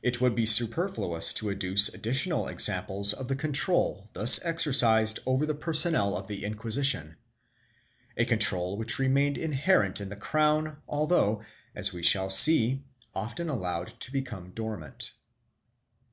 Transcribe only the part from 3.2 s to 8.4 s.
the control thus exercised over the personnel of the Inquisition— a